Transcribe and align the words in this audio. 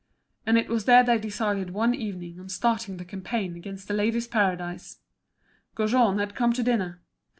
And 0.47 0.57
it 0.57 0.67
was 0.67 0.85
there 0.85 1.03
they 1.03 1.19
decided 1.19 1.75
one 1.75 1.93
evening 1.93 2.39
on 2.39 2.49
starting 2.49 2.97
the 2.97 3.05
campaign 3.05 3.55
against 3.55 3.87
The 3.87 3.93
Ladies' 3.93 4.25
Paradise. 4.25 4.97
Gaujean 5.75 6.17
had 6.17 6.33
come 6.33 6.53
to 6.53 6.63
dinner. 6.63 7.03